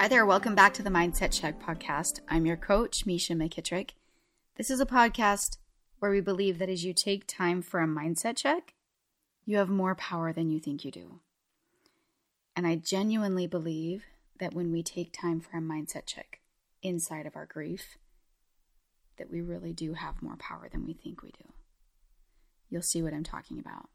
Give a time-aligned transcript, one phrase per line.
[0.00, 2.20] Hi there, welcome back to the Mindset Check podcast.
[2.26, 3.90] I'm your coach, Misha McKittrick.
[4.56, 5.58] This is a podcast
[5.98, 8.72] where we believe that as you take time for a mindset check,
[9.44, 11.20] you have more power than you think you do.
[12.56, 14.04] And I genuinely believe
[14.38, 16.40] that when we take time for a mindset check
[16.82, 17.98] inside of our grief,
[19.18, 21.52] that we really do have more power than we think we do.
[22.70, 23.90] You'll see what I'm talking about.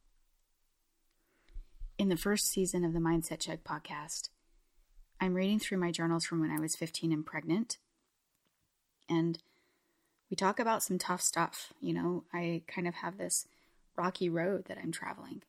[1.98, 4.30] In the first season of the Mindset Check podcast,
[5.20, 7.78] I'm reading through my journals from when I was 15 and pregnant.
[9.10, 9.40] And
[10.30, 11.74] we talk about some tough stuff.
[11.80, 13.48] You know, I kind of have this
[13.96, 15.44] rocky road that I'm traveling,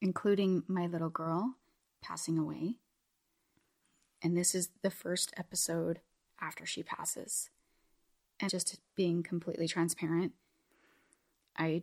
[0.00, 1.54] including my little girl
[2.02, 2.76] passing away.
[4.22, 6.00] And this is the first episode
[6.40, 7.50] after she passes.
[8.40, 10.32] And just being completely transparent,
[11.56, 11.82] I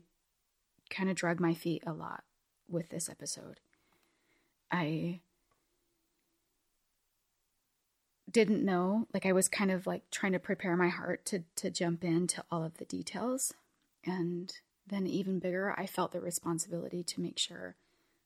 [0.90, 2.24] kind of drug my feet a lot
[2.68, 3.60] with this episode.
[4.72, 5.22] I
[8.30, 11.70] didn't know like i was kind of like trying to prepare my heart to to
[11.70, 13.54] jump into all of the details.
[14.06, 14.54] And
[14.86, 17.76] then even bigger i felt the responsibility to make sure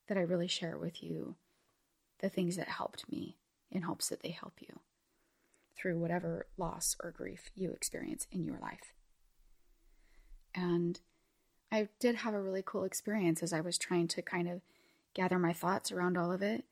[0.07, 1.35] that i really share with you
[2.19, 3.37] the things that helped me
[3.71, 4.79] in hopes that they help you
[5.75, 8.93] through whatever loss or grief you experience in your life.
[10.53, 10.99] And
[11.71, 14.61] i did have a really cool experience as i was trying to kind of
[15.13, 16.63] gather my thoughts around all of it.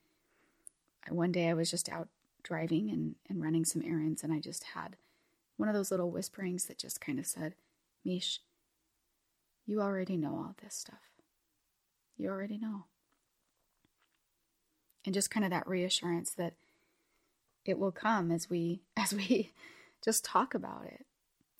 [1.09, 2.09] One day i was just out
[2.50, 4.95] driving and, and running some errands, and I just had
[5.55, 7.53] one of those little whisperings that just kind of said,
[8.03, 8.39] Mish,
[9.67, 11.00] you already know all this stuff.
[12.17, 12.86] You already know.
[15.05, 16.53] And just kind of that reassurance that
[17.66, 19.52] it will come as we as we
[20.03, 21.05] just talk about it.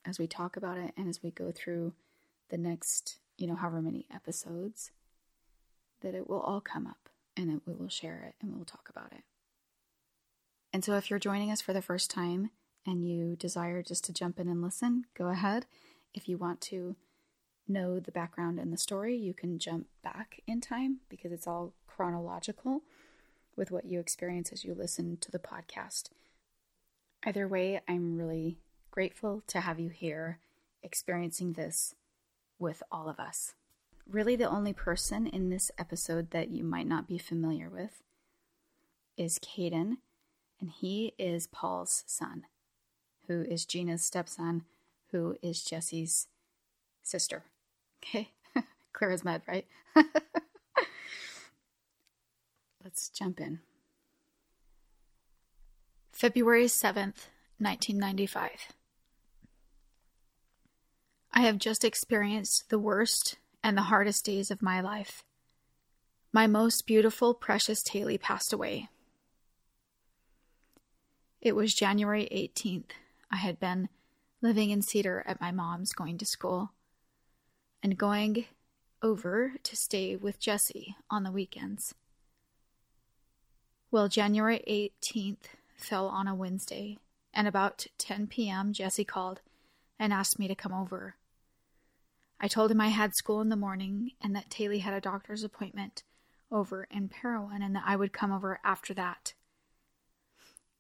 [0.06, 1.94] As we talk about it and as we go through
[2.50, 4.92] the next, you know, however many episodes,
[6.02, 8.90] that it will all come up and it, we will share it and we'll talk
[8.90, 9.24] about it.
[10.72, 12.52] And so, if you're joining us for the first time
[12.86, 15.66] and you desire just to jump in and listen, go ahead.
[16.14, 16.96] If you want to
[17.68, 21.74] know the background and the story, you can jump back in time because it's all
[21.88, 22.82] chronological
[23.56, 26.10] with what you experience as you listen to the podcast.
[27.26, 28.58] Either way, I'm really
[28.92, 30.40] grateful to have you here
[30.82, 31.94] experiencing this
[32.58, 33.54] with all of us.
[34.10, 38.02] Really, the only person in this episode that you might not be familiar with
[39.18, 39.98] is Caden
[40.60, 42.44] and he is Paul's son,
[43.28, 44.64] who is Gina's stepson,
[45.12, 46.28] who is Jesse's
[47.02, 47.46] sister.
[48.04, 48.32] Okay,
[48.94, 49.66] clear as mud, right?
[52.84, 53.60] Let's jump in.
[56.12, 57.28] February 7th,
[57.60, 58.50] 1995.
[61.32, 65.24] I have just experienced the worst and the hardest days of my life.
[66.34, 68.90] My most beautiful, precious Taylor passed away.
[71.42, 72.92] It was January 18th.
[73.32, 73.88] I had been
[74.42, 76.72] living in Cedar at my mom's going to school
[77.82, 78.46] and going
[79.02, 81.96] over to stay with Jesse on the weekends.
[83.90, 86.98] Well, January 18th fell on a Wednesday,
[87.34, 89.40] and about 10 p.m., Jesse called
[89.98, 91.16] and asked me to come over.
[92.38, 95.46] I told him I had school in the morning and that Taylor had a doctor's
[95.46, 96.04] appointment
[96.52, 99.34] over in Parowan and that I would come over after that.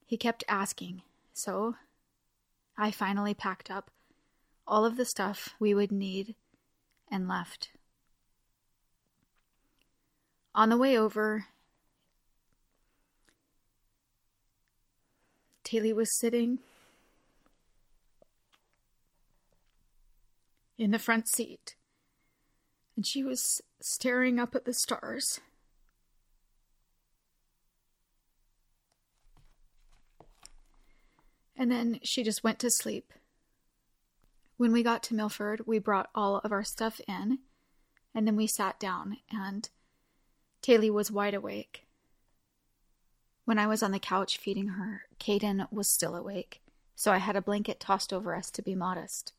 [0.09, 1.03] He kept asking,
[1.36, 1.75] so
[2.75, 3.92] I finally packed up
[4.66, 6.34] all of the stuff we would need
[7.12, 7.70] and left.
[10.56, 11.46] On the way over,
[15.64, 16.58] Taylor was sitting
[20.76, 21.76] in the front seat,
[22.96, 25.40] and she was staring up at the stars.
[31.59, 33.12] And then she just went to sleep.
[34.56, 37.40] When we got to Milford, we brought all of our stuff in,
[38.16, 39.70] and then we sat down, and
[40.61, 41.85] Taylor was wide awake.
[43.44, 46.61] When I was on the couch feeding her, Caden was still awake,
[46.96, 49.34] so I had a blanket tossed over us to be modest.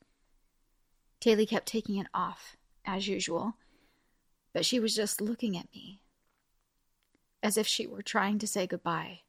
[1.20, 3.54] Taylor kept taking it off, as usual,
[4.52, 6.00] but she was just looking at me,
[7.42, 9.20] as if she were trying to say goodbye.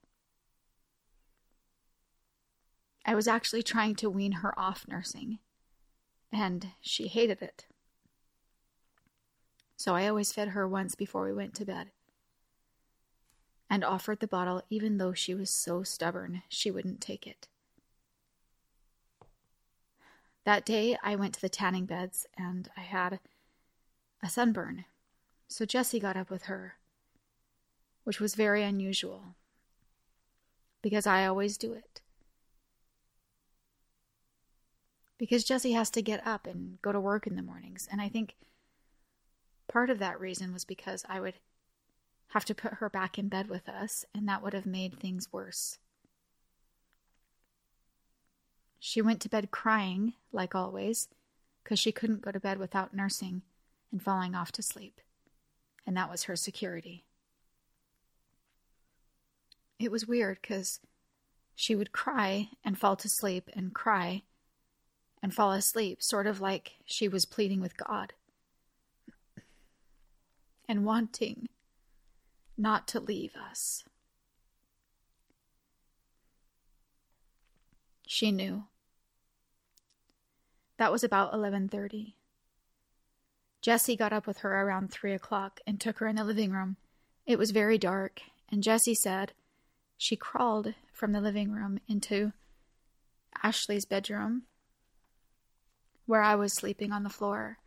[3.06, 5.40] I was actually trying to wean her off nursing,
[6.32, 7.66] and she hated it.
[9.76, 11.92] So I always fed her once before we went to bed
[13.70, 17.48] and offered the bottle even though she was so stubborn she wouldn't take it.
[20.44, 23.20] That day I went to the tanning beds and I had
[24.22, 24.86] a sunburn,
[25.48, 26.78] so Jesse got up with her,
[28.04, 29.36] which was very unusual.
[30.82, 32.01] because I always do it.
[35.22, 37.88] Because Jesse has to get up and go to work in the mornings.
[37.92, 38.34] And I think
[39.68, 41.36] part of that reason was because I would
[42.30, 45.32] have to put her back in bed with us, and that would have made things
[45.32, 45.78] worse.
[48.80, 51.08] She went to bed crying, like always,
[51.64, 53.44] because she couldn't go to bed without nursing
[53.92, 55.02] and falling off to sleep.
[55.86, 57.04] And that was her security.
[59.78, 60.80] It was weird because
[61.54, 64.24] she would cry and fall to sleep and cry
[65.22, 68.14] and fall asleep, sort of like she was pleading with God
[70.68, 71.50] and wanting
[72.58, 73.84] not to leave us.
[78.08, 78.66] She knew.
[80.78, 82.16] That was about 11:30.
[83.62, 86.78] Jesse got up with her around 3 o'clock and took her in the living room.
[87.26, 89.34] It was very dark, and Jesse said
[89.98, 92.34] she crawled from the living room into
[93.44, 94.44] Ashley's bedroom,
[96.12, 97.58] where I was sleeping on the floor,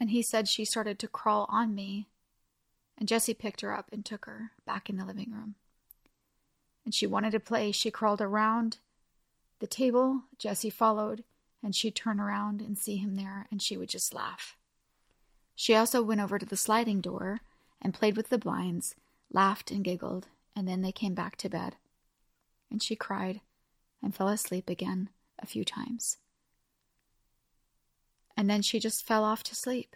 [0.00, 2.08] and he said she started to crawl on me,
[2.98, 5.54] and Jesse picked her up and took her back in the living room.
[6.84, 7.70] And she wanted to play.
[7.70, 8.78] She crawled around
[9.60, 10.22] the table.
[10.38, 11.22] Jesse followed,
[11.62, 14.56] and she'd turn around and see him there, and she would just laugh.
[15.54, 17.42] She also went over to the sliding door
[17.80, 18.96] and played with the blinds,
[19.32, 20.26] laughed and giggled,
[20.56, 21.76] and then they came back to bed.
[22.72, 23.40] And she cried
[24.02, 26.16] and fell asleep again a few times.
[28.42, 29.94] And then she just fell off to sleep.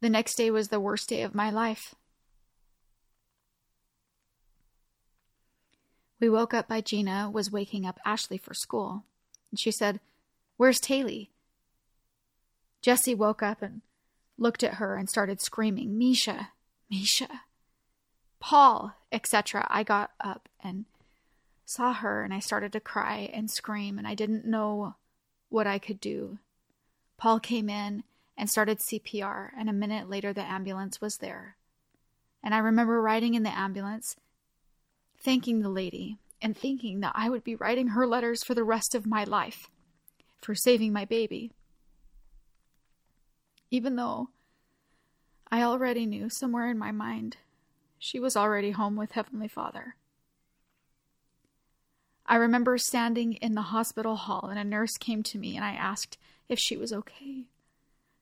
[0.00, 1.94] The next day was the worst day of my life.
[6.18, 9.04] We woke up by Gina was waking up Ashley for school.
[9.52, 10.00] And she said,
[10.56, 11.26] Where's Taylor?
[12.82, 13.82] Jesse woke up and
[14.36, 16.48] looked at her and started screaming, Misha,
[16.90, 17.28] Misha.
[18.40, 19.68] Paul, etc.
[19.70, 20.86] I got up and
[21.64, 24.96] saw her and I started to cry and scream and I didn't know
[25.54, 26.38] what I could do.
[27.16, 28.02] Paul came in
[28.36, 31.56] and started CPR and a minute later the ambulance was there.
[32.42, 34.16] And I remember riding in the ambulance,
[35.16, 38.96] thanking the lady and thinking that I would be writing her letters for the rest
[38.96, 39.70] of my life
[40.42, 41.52] for saving my baby.
[43.70, 44.30] Even though
[45.50, 47.36] I already knew somewhere in my mind
[47.96, 49.94] she was already home with Heavenly Father.
[52.26, 55.74] I remember standing in the hospital hall and a nurse came to me and I
[55.74, 56.16] asked
[56.48, 57.44] if she was okay.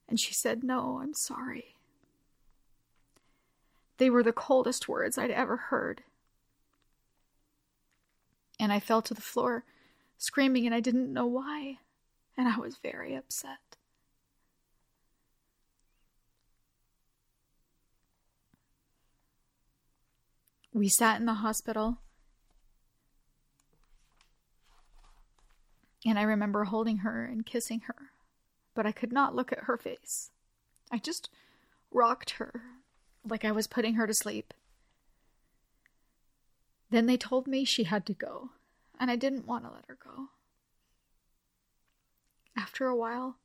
[0.08, 1.76] And she said, No, I'm sorry.
[3.99, 6.02] They were the coldest words I'd ever heard.
[8.58, 9.64] And I fell to the floor,
[10.19, 11.78] screaming, and I didn't know why.
[12.37, 13.58] And I was very upset.
[20.72, 21.98] We sat in the hospital.
[26.04, 28.10] And I remember holding her and kissing her,
[28.75, 30.31] but I could not look at her face.
[30.90, 31.31] I just
[31.90, 32.62] rocked her
[33.25, 34.52] like I was putting her to sleep.
[36.90, 38.50] Then they told me she had to go,
[38.99, 40.28] and I didn't want to let her go.
[42.56, 43.36] After a while,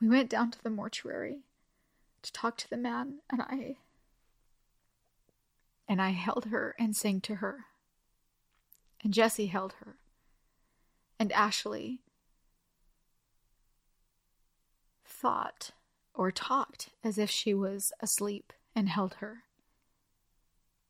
[0.00, 1.40] we went down to the mortuary
[2.22, 3.76] to talk to the man, and I
[5.88, 7.66] and I held her and sang to her.
[9.02, 9.96] And Jesse held her.
[11.20, 12.00] And Ashley
[15.04, 15.70] thought
[16.14, 19.44] or talked as if she was asleep and held her.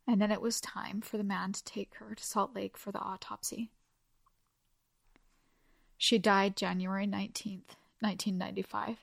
[0.06, 2.92] And then it was time for the man to take her to Salt Lake for
[2.92, 3.70] the autopsy.
[5.98, 8.96] She died January 19th, 1995,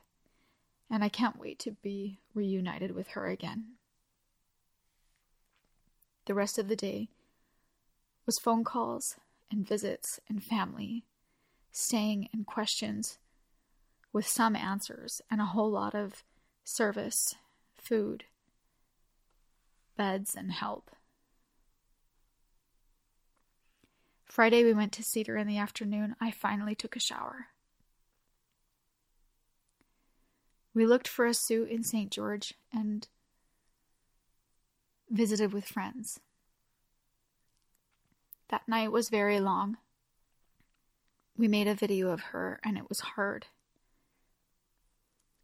[0.89, 3.77] and I can't wait to be reunited with her again
[6.27, 7.07] the rest of the day
[8.25, 9.15] was phone calls
[9.49, 11.05] and visits and family,
[11.77, 13.19] staying and questions
[14.11, 16.23] with some answers and a whole lot of
[16.63, 17.35] service,
[17.77, 18.23] food,
[19.95, 20.89] beds, and help.
[24.25, 26.15] Friday, we went to Cedar in the afternoon.
[26.19, 27.47] I finally took a shower.
[30.73, 32.11] We looked for a suit in St.
[32.11, 33.07] George and
[35.11, 36.19] visited with friends.
[38.49, 39.77] That night was very long.
[41.37, 43.47] We made a video of her, and it was hard.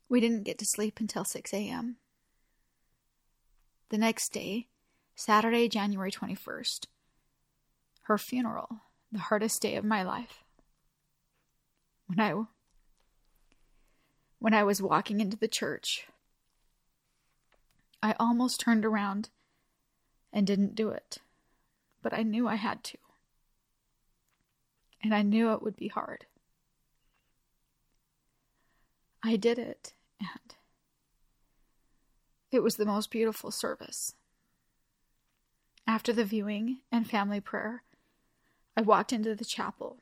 [0.10, 1.98] We didn't get to sleep until 6 a.m.
[3.90, 4.68] The next day,
[5.16, 6.88] Saturday, January 21st,
[8.04, 8.82] her funeral,
[9.12, 10.44] the hardest day of my life.
[12.08, 12.44] When I
[14.40, 16.08] when I was walking into the church,
[18.02, 19.30] I almost turned around
[20.34, 21.20] and didn't do it
[22.04, 22.98] but I knew I had to.
[25.04, 26.26] And I knew it would be hard.
[29.22, 30.56] I did it, and
[32.52, 34.16] it was the most beautiful service.
[35.86, 37.84] After the viewing and family prayer,
[38.78, 39.98] I walked into the chapel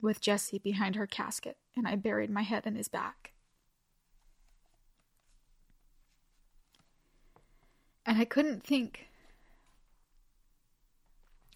[0.00, 3.32] with Jesse behind her casket, and I buried my head in his back.
[8.06, 9.08] And I couldn't think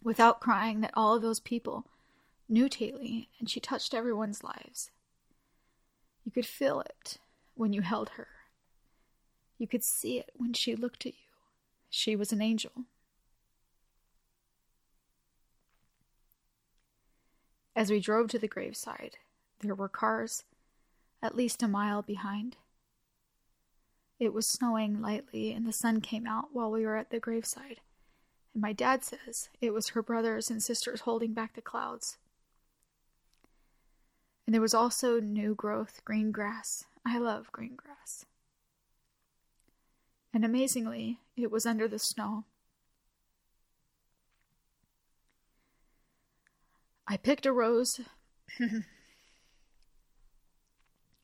[0.03, 1.85] without crying that all of those people
[2.49, 4.91] knew Taylee and she touched everyone's lives.
[6.25, 7.19] You could feel it
[7.55, 8.29] when you held her.
[9.59, 11.29] You could see it when she looked at you.
[11.91, 12.73] She was an angel.
[17.75, 19.17] As we drove to the graveside,
[19.61, 20.45] there were cars
[21.23, 22.57] at least a mile behind.
[24.19, 27.81] It was snowing lightly, and the sun came out while we were at the graveside.
[28.53, 32.19] And my dad says it was her brothers and sisters holding back the clouds.
[34.49, 36.87] And there was also new growth, green grass.
[37.05, 38.25] I love green grass.
[40.33, 42.45] And amazingly, it was under the snow.
[47.07, 48.01] I picked a rose.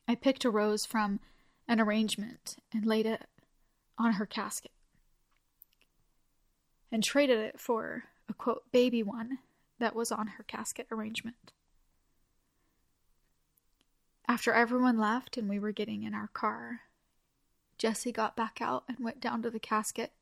[0.07, 1.19] I picked a rose from
[1.67, 3.23] an arrangement and laid it
[3.97, 4.69] on her casket
[6.91, 9.39] and traded it for a quote baby one
[9.79, 11.53] that was on her casket arrangement.
[14.27, 16.81] After everyone left and we were getting in our car,
[17.77, 20.13] Jesse got back out and went down to the casket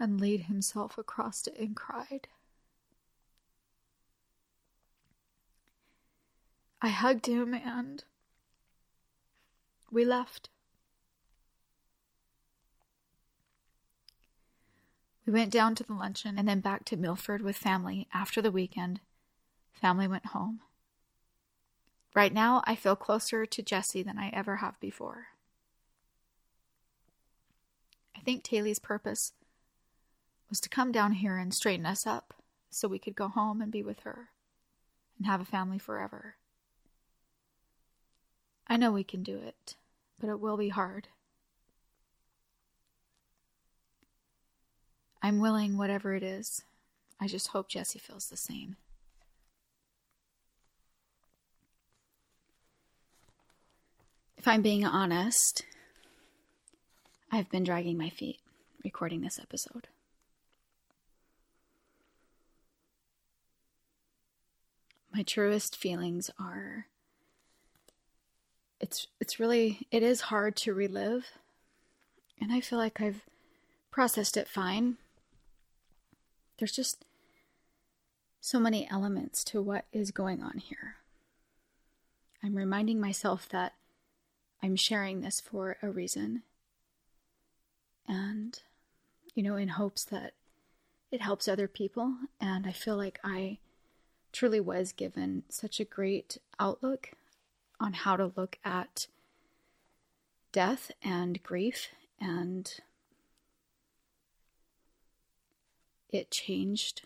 [0.00, 2.28] and laid himself across it and cried.
[6.82, 8.04] I hugged him and
[9.90, 10.50] we left.
[15.24, 18.52] We went down to the luncheon and then back to Milford with family after the
[18.52, 19.00] weekend.
[19.72, 20.60] Family went home.
[22.16, 25.26] Right now, I feel closer to Jesse than I ever have before.
[28.16, 29.34] I think Taylee's purpose
[30.48, 32.32] was to come down here and straighten us up
[32.70, 34.30] so we could go home and be with her
[35.18, 36.36] and have a family forever.
[38.66, 39.76] I know we can do it,
[40.18, 41.08] but it will be hard.
[45.22, 46.62] I'm willing, whatever it is.
[47.20, 48.76] I just hope Jesse feels the same.
[54.46, 55.64] If I'm being honest,
[57.32, 58.38] I've been dragging my feet
[58.84, 59.88] recording this episode.
[65.12, 66.86] My truest feelings are
[68.78, 71.32] it's it's really it is hard to relive
[72.40, 73.22] and i feel like i've
[73.90, 74.96] processed it fine
[76.58, 77.04] there's just
[78.40, 80.96] so many elements to what is going on here
[82.44, 83.72] i'm reminding myself that
[84.66, 86.42] i'm sharing this for a reason.
[88.08, 88.58] And
[89.32, 90.32] you know in hopes that
[91.12, 92.16] it helps other people.
[92.40, 93.58] And i feel like i
[94.32, 97.12] truly was given such a great outlook
[97.78, 99.06] on how to look at
[100.50, 101.90] death and grief.
[102.20, 102.72] And
[106.10, 107.02] it changed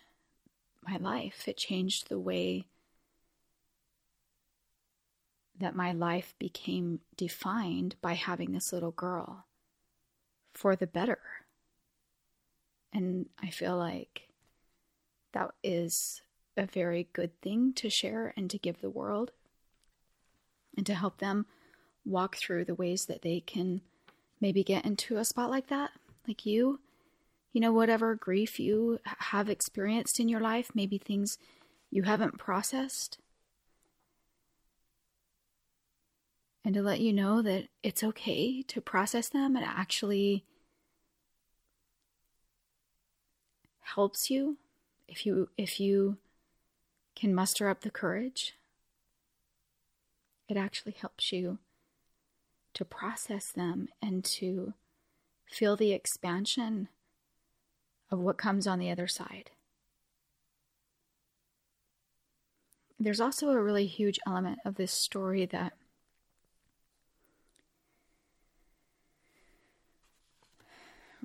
[0.89, 1.47] my life.
[1.47, 2.69] It changed the way
[5.61, 9.47] that my life became defined by having this little girl
[10.53, 11.21] for the better.
[12.93, 14.29] And I feel like
[15.33, 16.23] that is
[16.57, 19.31] a very good thing to share and to give the world
[20.77, 21.47] and to help them
[22.05, 23.81] walk through the ways that they can
[24.41, 25.91] maybe get into a spot like that,
[26.27, 26.81] like you.
[27.53, 31.37] You know, whatever grief you have experienced in your life, maybe things
[31.91, 33.19] you haven't processed.
[36.65, 39.57] And to let you know that it's okay to process them.
[39.57, 40.45] It actually
[43.81, 44.57] helps you
[45.09, 46.17] if you if you
[47.17, 48.55] can muster up the courage
[50.51, 51.59] it actually helps you
[52.75, 54.75] to process them and to
[55.47, 56.89] feel the expansion
[58.11, 59.51] of what comes on the other side.
[62.99, 65.75] There's also a really huge element of this story that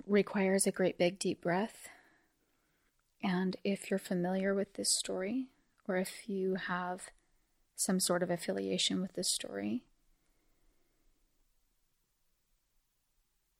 [0.07, 1.89] requires a great big deep breath.
[3.23, 5.47] And if you're familiar with this story,
[5.87, 7.09] or if you have
[7.75, 9.83] some sort of affiliation with this story.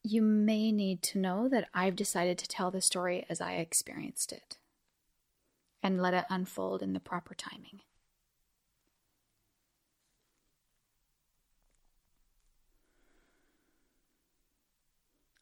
[0.06, 4.30] you may need to know that I've decided to tell the story as I experienced
[4.30, 4.56] it
[5.82, 7.80] and let it unfold in the proper timing.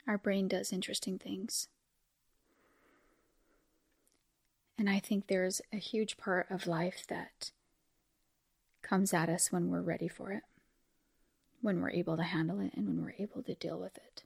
[0.06, 1.68] Our brain does interesting things.
[4.78, 7.52] And I think there's a huge part of life that
[8.82, 10.42] comes at us when we're ready for it,
[11.62, 14.24] when we're able to handle it, and when we're able to deal with it.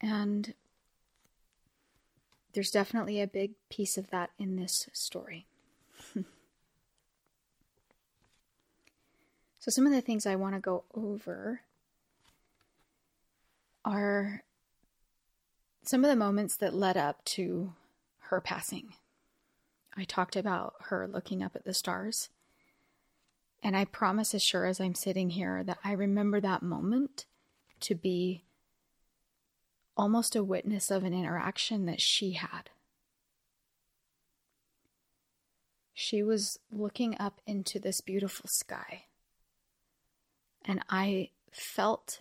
[0.00, 0.54] And
[2.54, 5.46] there's definitely a big piece of that in this story.
[6.14, 6.24] so,
[9.70, 11.62] some of the things I want to go over
[13.84, 14.42] are
[15.84, 17.72] some of the moments that led up to
[18.18, 18.94] her passing.
[19.96, 22.28] I talked about her looking up at the stars.
[23.62, 27.26] And I promise, as sure as I'm sitting here, that I remember that moment
[27.80, 28.44] to be
[29.96, 32.70] almost a witness of an interaction that she had.
[35.92, 39.04] She was looking up into this beautiful sky.
[40.64, 42.20] And I felt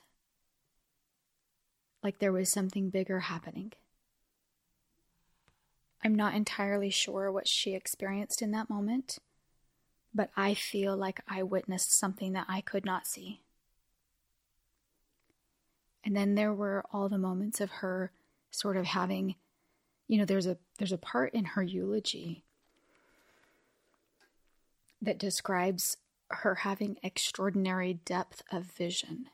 [2.03, 3.73] like there was something bigger happening.
[6.03, 9.19] I'm not entirely sure what she experienced in that moment,
[10.13, 13.41] but I feel like I witnessed something that I could not see.
[16.03, 18.11] And then there were all the moments of her
[18.49, 19.35] sort of having,
[20.07, 22.43] you know, there's a there's a part in her eulogy
[25.01, 25.97] that describes
[26.29, 29.27] her having extraordinary depth of vision.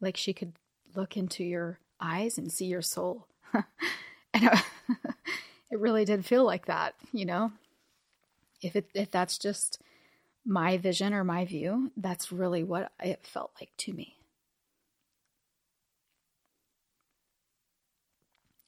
[0.00, 0.52] Like she could
[0.94, 3.26] look into your eyes and see your soul.
[4.34, 4.56] and uh,
[5.70, 7.52] it really did feel like that, you know?
[8.62, 9.80] If it if that's just
[10.44, 14.16] my vision or my view, that's really what it felt like to me.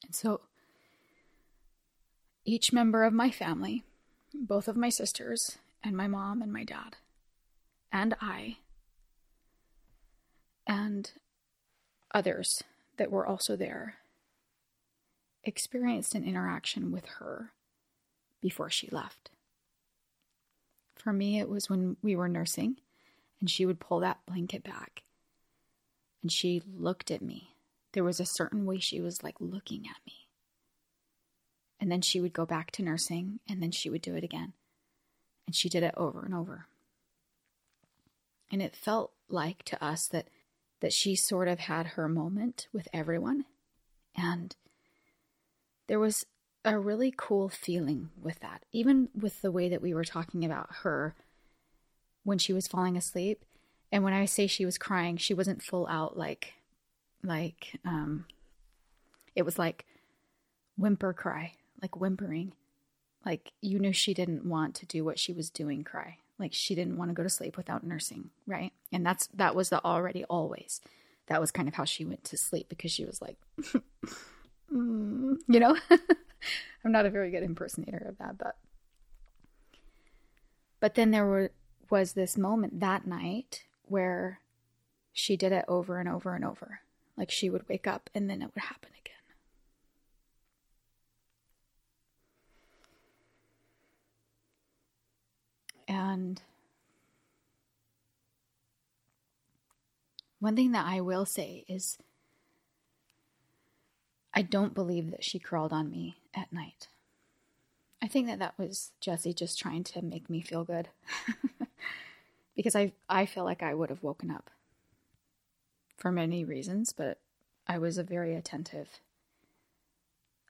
[0.05, 0.41] And so
[2.45, 3.83] each member of my family,
[4.33, 6.95] both of my sisters and my mom and my dad,
[7.91, 8.57] and I,
[10.65, 11.11] and
[12.17, 12.63] others
[12.97, 13.97] that were also there
[15.43, 17.51] experienced an interaction with her
[18.41, 19.29] before she left.
[20.95, 22.77] For me, it was when we were nursing
[23.39, 25.03] and she would pull that blanket back
[26.23, 27.53] and she looked at me.
[27.93, 30.27] There was a certain way she was like looking at me.
[31.79, 34.53] And then she would go back to nursing and then she would do it again.
[35.45, 36.65] And she did it over and over.
[38.51, 40.29] And it felt like to us that
[40.79, 43.45] that she sort of had her moment with everyone.
[44.15, 44.55] And
[45.87, 46.25] there was
[46.63, 50.67] a really cool feeling with that, even with the way that we were talking about
[50.83, 51.15] her
[52.23, 53.43] when she was falling asleep.
[53.91, 56.53] And when I say she was crying, she wasn't full out like,
[57.23, 58.25] like, um,
[59.35, 59.85] it was like
[60.77, 62.51] whimper cry, like whimpering.
[63.25, 66.17] Like you knew she didn't want to do what she was doing cry.
[66.39, 68.71] Like she didn't want to go to sleep without nursing, right?
[68.91, 70.81] And that's that was the already always.
[71.27, 73.37] That was kind of how she went to sleep because she was like,
[74.73, 75.77] mm, you know.
[76.85, 78.55] I'm not a very good impersonator of that, but
[80.79, 81.51] but then there were
[81.89, 84.39] was this moment that night where
[85.13, 86.81] she did it over and over and over.
[87.17, 89.06] Like she would wake up and then it would happen again.
[95.87, 96.41] And
[100.39, 101.97] one thing that I will say is
[104.33, 106.87] I don't believe that she crawled on me at night.
[108.01, 110.89] I think that that was Jesse just trying to make me feel good.
[112.55, 114.49] because I I feel like I would have woken up
[115.97, 117.19] for many reasons, but
[117.67, 119.01] I was a very attentive.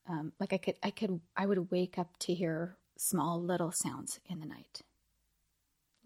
[0.10, 4.20] Um, like I could I could I would wake up to hear small little sounds
[4.28, 4.82] in the night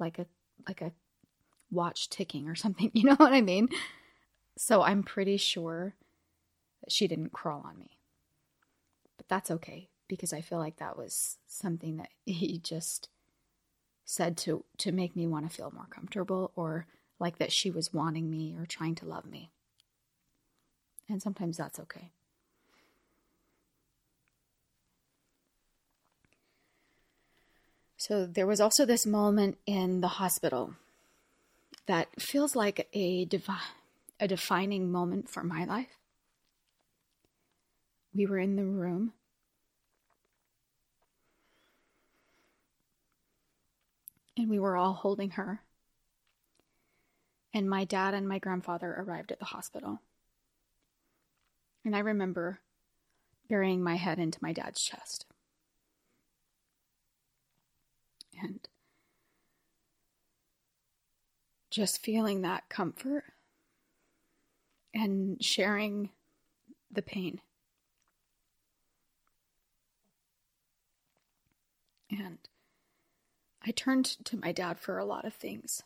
[0.01, 0.25] like a
[0.67, 0.91] like a
[1.71, 2.91] watch ticking or something.
[2.93, 3.69] You know what I mean?
[4.57, 5.95] So I'm pretty sure
[6.81, 7.91] that she didn't crawl on me.
[9.15, 13.07] But that's okay because I feel like that was something that he just
[14.03, 16.85] said to to make me want to feel more comfortable or
[17.19, 19.51] like that she was wanting me or trying to love me.
[21.07, 22.11] And sometimes that's okay.
[28.01, 30.73] So there was also this moment in the hospital
[31.85, 33.29] that feels like a
[34.19, 35.99] a defining moment for my life.
[38.15, 39.13] We were in the room.
[44.35, 45.61] And we were all holding her.
[47.53, 50.01] And my dad and my grandfather arrived at the hospital.
[51.85, 52.61] And I remember
[53.47, 55.27] burying my head into my dad's chest.
[58.41, 58.67] And
[61.69, 63.23] just feeling that comfort
[64.93, 66.09] and sharing
[66.91, 67.39] the pain.
[72.09, 72.39] And
[73.65, 75.83] I turned to my dad for a lot of things,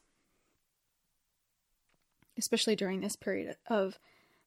[2.38, 4.00] especially during this period of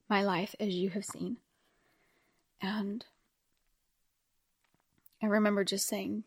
[0.09, 1.37] my life, as you have seen.
[2.61, 3.05] And
[5.21, 6.23] I remember just saying,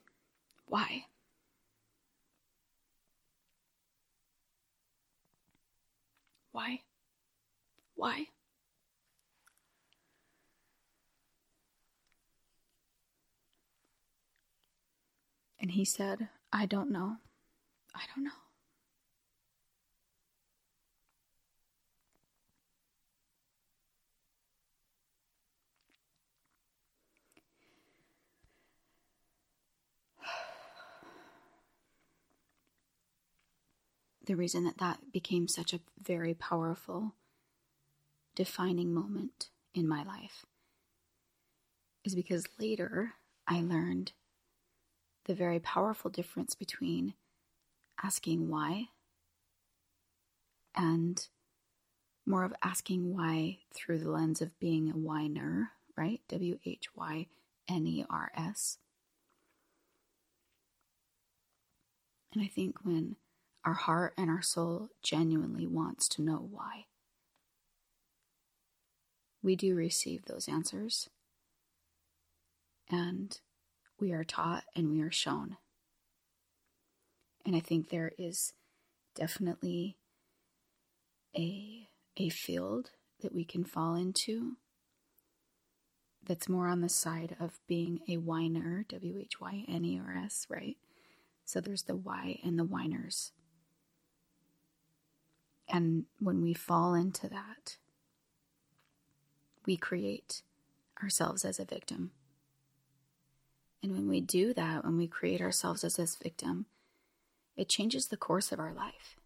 [0.66, 1.06] Why?
[6.52, 6.80] Why?
[7.96, 8.26] Why?
[15.58, 17.16] And he said, I don't know.
[17.94, 18.41] I don't know.
[34.26, 37.14] The reason that that became such a very powerful,
[38.34, 40.46] defining moment in my life
[42.04, 43.14] is because later
[43.46, 44.12] I learned
[45.26, 47.14] the very powerful difference between
[48.02, 48.86] asking why
[50.74, 51.26] and
[52.26, 56.20] more of asking why through the lens of being a whiner, right?
[56.28, 57.26] W H Y
[57.68, 58.78] N E R S.
[62.32, 63.16] And I think when
[63.64, 66.86] our heart and our soul genuinely wants to know why,
[69.42, 71.08] we do receive those answers.
[72.90, 73.38] And
[73.98, 75.56] we are taught and we are shown.
[77.44, 78.52] And I think there is
[79.14, 79.96] definitely
[81.36, 82.90] a a field
[83.22, 84.56] that we can fall into
[86.24, 90.14] that's more on the side of being a whiner, W H Y N E R
[90.24, 90.76] S, right?
[91.44, 93.32] So there's the why and the whiners.
[95.72, 97.78] And when we fall into that,
[99.64, 100.42] we create
[101.02, 102.10] ourselves as a victim.
[103.82, 106.66] And when we do that, when we create ourselves as this victim,
[107.56, 109.16] it changes the course of our life.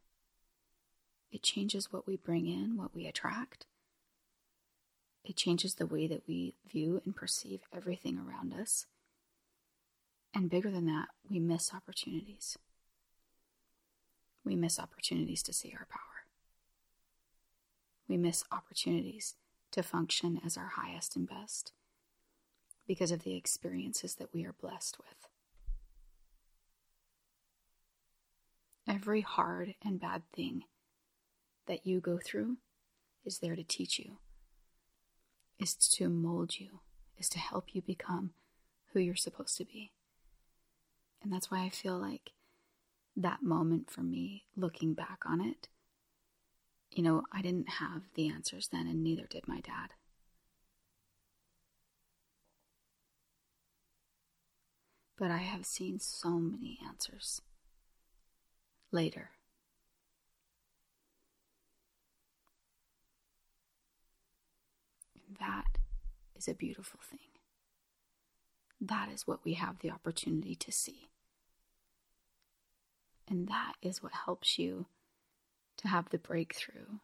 [1.32, 3.66] It changes what we bring in, what we attract.
[5.24, 8.86] It changes the way that we view and perceive everything around us.
[10.32, 12.56] And bigger than that, we miss opportunities.
[14.44, 16.15] We miss opportunities to see our power.
[18.08, 19.34] We miss opportunities
[19.72, 21.72] to function as our highest and best
[22.86, 25.28] because of the experiences that we are blessed with.
[28.88, 30.62] Every hard and bad thing
[31.66, 32.58] that you go through
[33.24, 34.18] is there to teach you,
[35.58, 36.80] is to mold you,
[37.18, 38.30] is to help you become
[38.92, 39.90] who you're supposed to be.
[41.20, 42.30] And that's why I feel like
[43.16, 45.68] that moment for me, looking back on it,
[46.96, 49.92] you know, I didn't have the answers then, and neither did my dad.
[55.18, 57.40] but I have seen so many answers
[58.92, 59.30] later.
[65.40, 65.78] That
[66.36, 67.18] is a beautiful thing.
[68.80, 71.08] That is what we have the opportunity to see.
[73.28, 74.86] And that is what helps you
[75.78, 76.98] to have the breakthrough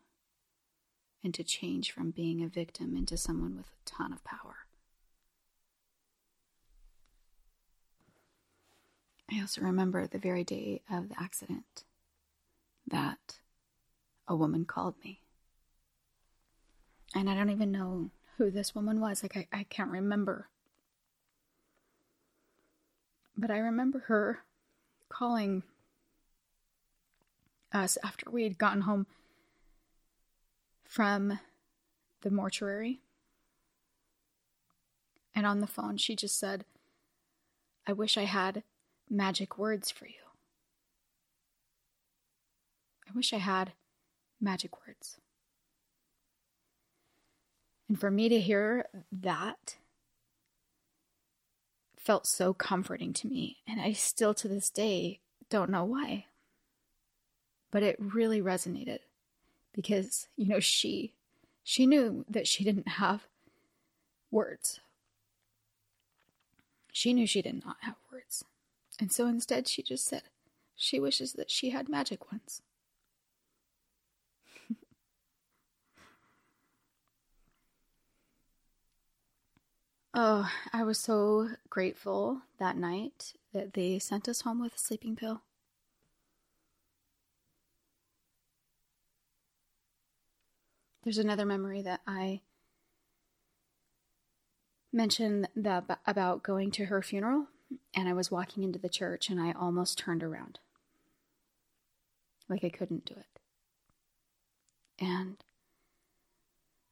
[1.24, 4.66] and to change from being a victim into someone with a ton of power.
[9.30, 11.84] I also remember the very day of the accident
[12.86, 13.38] that
[14.28, 15.20] a woman called me.
[17.14, 19.22] And I don't even know who this woman was.
[19.22, 20.48] Like, I, I can't remember.
[23.36, 24.40] But I remember her
[25.08, 25.62] calling
[27.72, 29.06] us after we had gotten home
[30.84, 31.38] from
[32.22, 33.00] the mortuary.
[35.34, 36.64] And on the phone, she just said,
[37.86, 38.62] I wish I had
[39.08, 40.14] magic words for you.
[43.08, 43.72] I wish I had
[44.40, 45.18] magic words.
[47.88, 49.76] And for me to hear that
[51.96, 53.58] felt so comforting to me.
[53.66, 56.26] And I still to this day don't know why
[57.72, 59.00] but it really resonated
[59.72, 61.14] because, you know, she
[61.64, 63.26] she knew that she didn't have
[64.30, 64.78] words.
[66.92, 68.44] She knew she did not have words.
[69.00, 70.22] And so instead she just said
[70.76, 72.60] she wishes that she had magic ones.
[80.14, 85.16] oh, I was so grateful that night that they sent us home with a sleeping
[85.16, 85.40] pill.
[91.04, 92.42] There's another memory that I
[94.92, 97.46] mentioned that about going to her funeral
[97.94, 100.58] and I was walking into the church and I almost turned around.
[102.48, 103.40] Like I couldn't do it.
[105.04, 105.42] And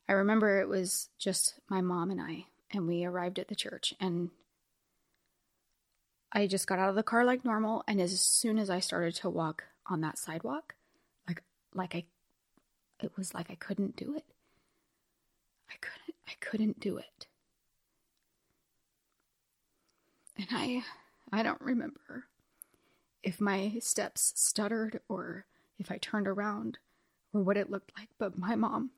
[0.09, 3.95] I remember it was just my mom and I, and we arrived at the church
[4.01, 4.31] and
[6.33, 9.15] I just got out of the car like normal and as soon as I started
[9.17, 10.75] to walk on that sidewalk,
[11.29, 11.43] like
[11.75, 12.05] like I
[13.03, 14.25] it was like I couldn't do it.
[15.71, 17.27] I couldn't I couldn't do it.
[20.37, 20.83] And I
[21.33, 22.27] I don't remember
[23.23, 25.45] if my steps stuttered or
[25.79, 26.79] if I turned around
[27.33, 28.91] or what it looked like, but my mom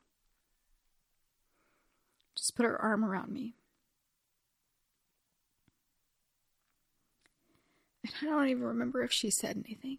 [2.34, 3.54] just put her arm around me.
[8.04, 9.98] And I don't even remember if she said anything.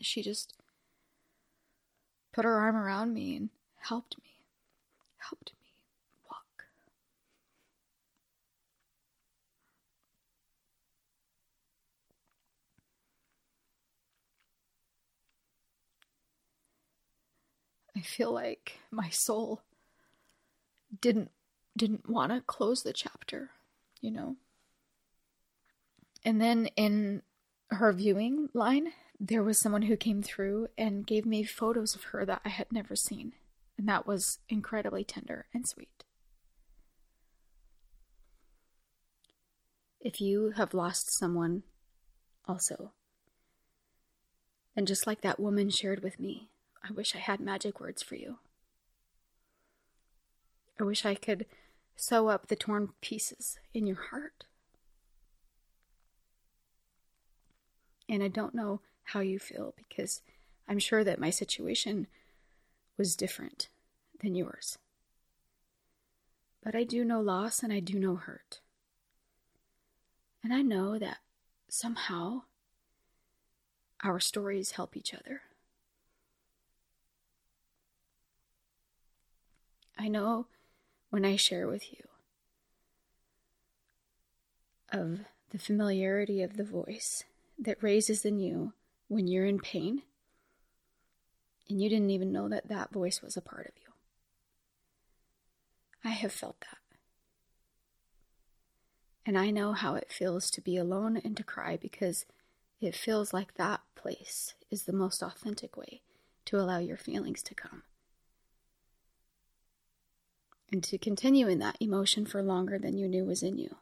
[0.00, 0.54] She just
[2.32, 4.30] put her arm around me and helped me,
[5.16, 5.70] helped me
[6.28, 6.64] walk.
[17.96, 19.62] I feel like my soul
[21.00, 21.30] didn't
[21.76, 23.50] didn't want to close the chapter,
[24.00, 24.36] you know.
[26.24, 27.22] And then in
[27.70, 32.24] her viewing line, there was someone who came through and gave me photos of her
[32.24, 33.32] that I had never seen.
[33.78, 36.04] And that was incredibly tender and sweet.
[40.00, 41.62] If you have lost someone,
[42.46, 42.92] also,
[44.74, 46.48] then just like that woman shared with me,
[46.88, 48.38] I wish I had magic words for you.
[50.78, 51.46] I wish I could
[51.96, 54.44] sew up the torn pieces in your heart.
[58.08, 60.20] And I don't know how you feel because
[60.68, 62.06] I'm sure that my situation
[62.96, 63.68] was different
[64.20, 64.78] than yours.
[66.62, 68.60] But I do know loss and I do know hurt.
[70.42, 71.18] And I know that
[71.68, 72.42] somehow
[74.02, 75.42] our stories help each other.
[79.98, 80.46] I know
[81.10, 82.02] when I share with you
[84.92, 87.24] of the familiarity of the voice
[87.58, 88.72] that raises in you
[89.08, 90.02] when you're in pain
[91.68, 93.92] and you didn't even know that that voice was a part of you.
[96.04, 96.78] I have felt that.
[99.24, 102.26] And I know how it feels to be alone and to cry because
[102.80, 106.02] it feels like that place is the most authentic way
[106.44, 107.82] to allow your feelings to come.
[110.70, 113.76] And to continue in that emotion for longer than you knew was in you.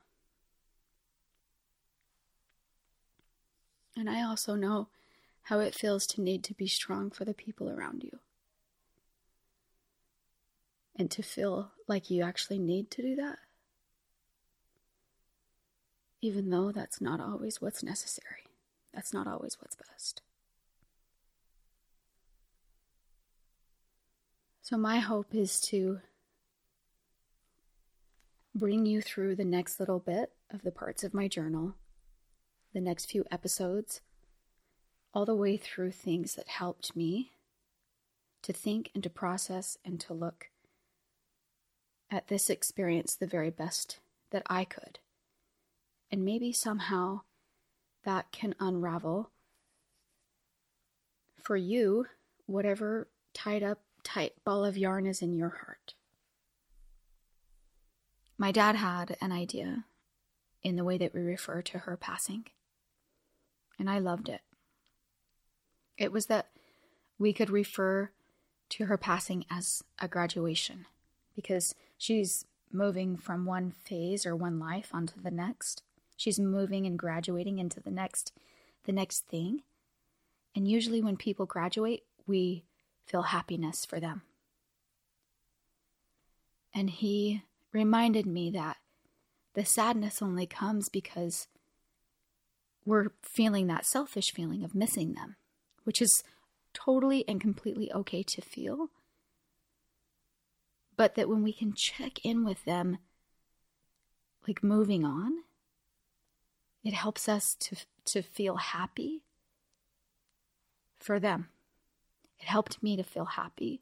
[3.96, 4.88] And I also know
[5.44, 8.18] how it feels to need to be strong for the people around you.
[10.96, 13.38] And to feel like you actually need to do that.
[16.22, 18.44] Even though that's not always what's necessary,
[18.94, 20.22] that's not always what's best.
[24.62, 26.00] So, my hope is to
[28.54, 31.74] bring you through the next little bit of the parts of my journal,
[32.72, 34.00] the next few episodes
[35.14, 37.30] all the way through things that helped me
[38.42, 40.50] to think and to process and to look
[42.10, 44.00] at this experience the very best
[44.30, 44.98] that I could.
[46.10, 47.20] And maybe somehow
[48.04, 49.30] that can unravel
[51.40, 52.06] for you
[52.46, 55.94] whatever tied up tight ball of yarn is in your heart.
[58.36, 59.84] My dad had an idea
[60.62, 62.46] in the way that we refer to her passing,
[63.78, 64.40] and I loved it.
[65.96, 66.48] It was that
[67.18, 68.10] we could refer
[68.70, 70.86] to her passing as a graduation
[71.34, 75.82] because she's moving from one phase or one life onto the next.
[76.16, 78.32] She's moving and graduating into the next
[78.84, 79.62] the next thing.
[80.54, 82.64] And usually when people graduate, we
[83.06, 84.22] feel happiness for them.
[86.74, 88.76] And he reminded me that
[89.54, 91.46] the sadness only comes because
[92.84, 95.36] we're feeling that selfish feeling of missing them
[95.84, 96.24] which is
[96.72, 98.88] totally and completely okay to feel.
[100.96, 102.98] But that when we can check in with them,
[104.46, 105.38] like moving on,
[106.82, 109.22] it helps us to, to feel happy
[110.98, 111.48] for them.
[112.38, 113.80] It helped me to feel happy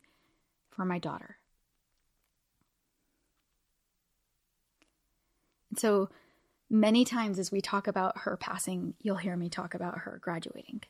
[0.70, 1.36] for my daughter.
[5.70, 6.10] And so
[6.70, 10.82] many times as we talk about her passing, you'll hear me talk about her graduating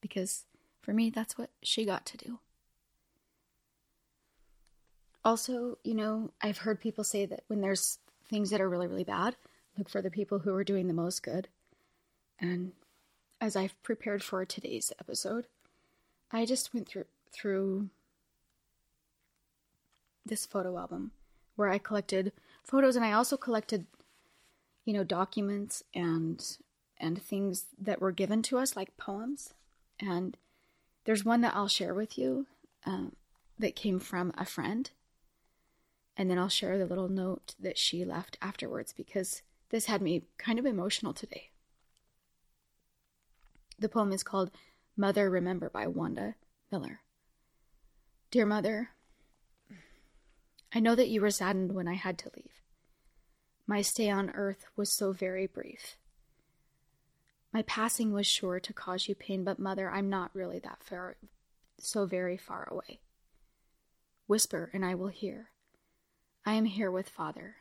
[0.00, 0.44] because
[0.80, 2.38] for me, that's what she got to do.
[5.24, 9.04] Also, you know, I've heard people say that when there's things that are really, really
[9.04, 9.36] bad,
[9.76, 11.48] look for the people who are doing the most good.
[12.40, 12.72] And
[13.40, 15.46] as I've prepared for today's episode,
[16.30, 17.90] I just went through through
[20.26, 21.12] this photo album
[21.56, 22.32] where I collected
[22.64, 23.86] photos and I also collected
[24.84, 26.44] you know documents and
[26.98, 29.54] and things that were given to us like poems
[30.00, 30.36] and
[31.04, 32.46] there's one that I'll share with you
[32.84, 33.16] um,
[33.58, 34.90] that came from a friend
[36.16, 40.24] and then I'll share the little note that she left afterwards because this had me
[40.36, 41.50] kind of emotional today.
[43.78, 44.50] The poem is called
[44.96, 46.34] Mother Remember by Wanda
[46.70, 47.00] Miller.
[48.30, 48.90] Dear Mother,
[50.74, 52.60] I know that you were saddened when I had to leave.
[53.66, 55.96] My stay on earth was so very brief.
[57.52, 61.16] My passing was sure to cause you pain, but mother, I'm not really that far,
[61.78, 63.00] so very far away.
[64.28, 65.50] Whisper, and I will hear.
[66.46, 67.56] I am here with father.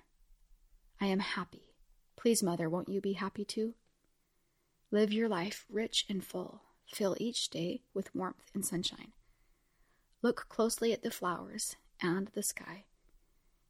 [1.01, 1.73] I am happy.
[2.15, 3.73] Please, mother, won't you be happy too?
[4.91, 6.61] Live your life rich and full.
[6.85, 9.13] Fill each day with warmth and sunshine.
[10.21, 12.85] Look closely at the flowers and the sky.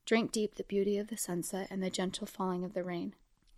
[0.05, 3.13] Drink deep the beauty of the sunset and the gentle falling of the rain.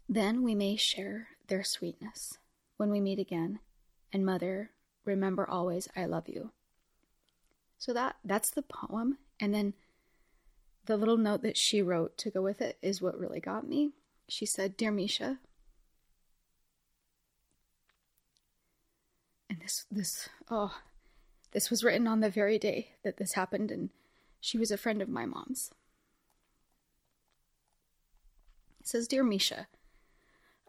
[0.07, 2.37] Then we may share their sweetness
[2.81, 3.59] when we meet again.
[4.11, 4.71] And mother,
[5.05, 6.49] remember always I love you.
[7.77, 9.75] So that that's the poem and then
[10.87, 13.91] the little note that she wrote to go with it is what really got me.
[14.27, 15.37] She said, "Dear Mesha,
[19.47, 20.79] and this this oh
[21.51, 23.91] this was written on the very day that this happened and
[24.39, 25.71] she was a friend of my mom's
[28.79, 29.65] it says dear mesha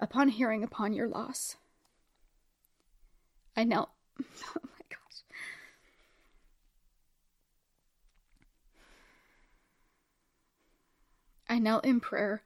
[0.01, 1.57] upon hearing upon your loss
[3.57, 4.25] i knelt oh
[4.65, 5.23] my gosh
[11.49, 12.43] i knelt in prayer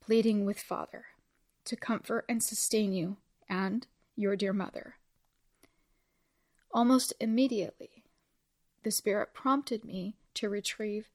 [0.00, 1.06] pleading with father
[1.64, 3.16] to comfort and sustain you
[3.48, 4.96] and your dear mother
[6.76, 8.04] Almost immediately,
[8.82, 11.08] the Spirit prompted me to retrieve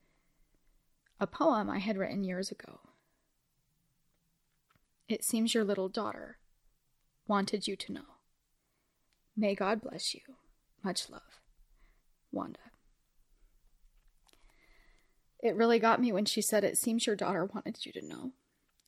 [1.20, 2.80] a poem I had written years ago.
[5.08, 6.38] It seems your little daughter
[7.28, 8.11] wanted you to know.
[9.36, 10.20] May God bless you.
[10.82, 11.40] Much love.
[12.30, 12.58] Wanda.
[15.40, 18.32] It really got me when she said, It seems your daughter wanted you to know.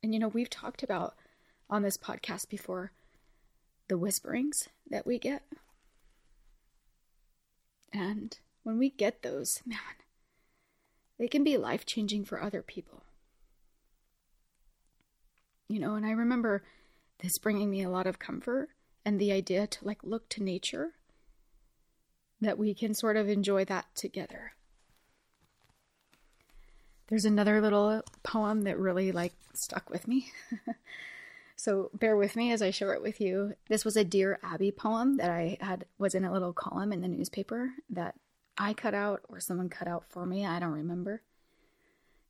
[0.01, 1.15] And you know, we've talked about
[1.69, 2.91] on this podcast before
[3.87, 5.43] the whisperings that we get
[7.95, 9.79] and when we get those, man,
[11.17, 13.03] they can be life changing for other people.
[15.69, 16.63] You know, and I remember
[17.19, 18.69] this bringing me a lot of comfort
[19.05, 20.91] and the idea to like look to nature
[22.41, 24.53] that we can sort of enjoy that together.
[27.07, 30.31] There's another little poem that really like stuck with me.
[31.55, 33.55] So bear with me as I share it with you.
[33.69, 37.01] This was a Dear Abby poem that I had was in a little column in
[37.01, 38.15] the newspaper that
[38.57, 40.45] I cut out or someone cut out for me.
[40.45, 41.21] I don't remember.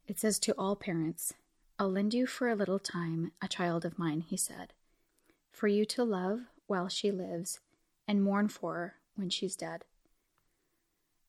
[0.08, 1.34] It says to all parents,
[1.80, 4.74] I'll lend you for a little time a child of mine, he said,
[5.52, 7.60] for you to love while she lives
[8.08, 9.84] and mourn for her when she's dead.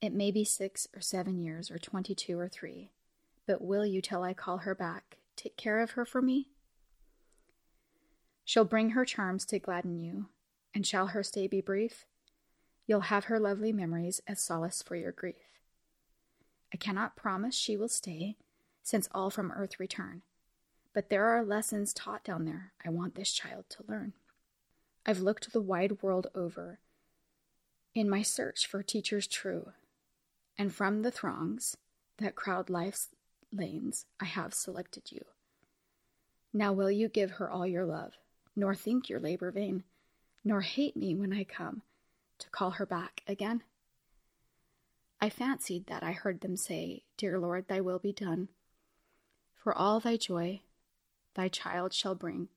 [0.00, 2.90] It may be six or seven years or twenty two or three,
[3.46, 6.48] but will you till I call her back take care of her for me?
[8.44, 10.26] She'll bring her charms to gladden you,
[10.74, 12.06] and shall her stay be brief,
[12.86, 15.60] you'll have her lovely memories as solace for your grief.
[16.72, 18.36] I cannot promise she will stay,
[18.82, 20.22] since all from earth return,
[20.94, 24.12] but there are lessons taught down there I want this child to learn.
[25.06, 26.80] I've looked the wide world over
[27.94, 29.72] in my search for teachers true,
[30.58, 31.78] and from the throngs
[32.18, 33.08] that crowd life's
[33.50, 35.24] lanes, I have selected you.
[36.52, 38.18] Now will you give her all your love?
[38.56, 39.84] nor think your labor vain,
[40.42, 41.82] nor hate me when I come
[42.38, 43.62] to call her back again.
[45.20, 48.48] I fancied that I heard them say, Dear Lord, thy will be done.
[49.54, 50.62] For all thy joy
[51.34, 52.48] thy child shall bring,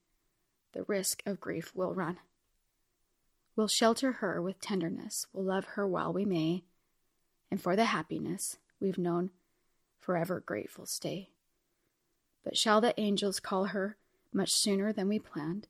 [0.71, 2.19] the risk of grief will run.
[3.59, 6.63] We'll shelter her with tenderness, we'll love her while we may,
[7.51, 9.31] and for the happiness we've known,
[9.99, 11.31] forever grateful stay.
[12.41, 13.97] But shall the angels call her
[14.31, 15.67] much sooner than we planned?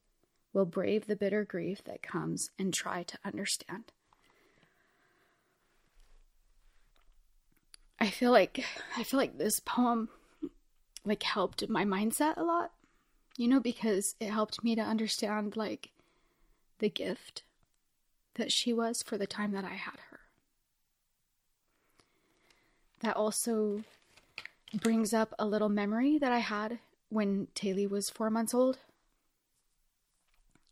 [0.53, 3.91] will brave the bitter grief that comes and try to understand.
[7.99, 8.63] I feel like
[8.97, 10.09] I feel like this poem
[11.03, 12.69] like helped my mindset a lot
[13.35, 15.89] You know, because it helped me to understand, like,
[16.77, 17.41] the gift
[18.39, 20.19] that she was for the time that I had her.
[23.01, 23.83] That also
[24.73, 26.79] brings up a little memory that I had
[27.09, 28.79] when Taylee was four months old.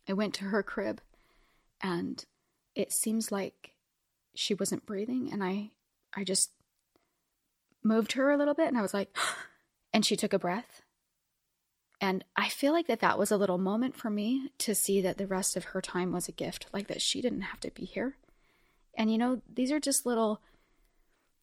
[0.08, 1.00] I went to her crib
[1.80, 2.24] and
[2.74, 3.74] it seems like
[4.34, 5.70] she wasn't breathing and I
[6.14, 6.50] I just
[7.82, 9.14] moved her a little bit and I was like
[9.92, 10.82] and she took a breath.
[12.00, 15.18] And I feel like that that was a little moment for me to see that
[15.18, 17.84] the rest of her time was a gift, like that she didn't have to be
[17.84, 18.16] here.
[18.96, 20.40] And you know, these are just little